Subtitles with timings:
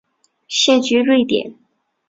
[0.47, 1.53] 现居瑞典。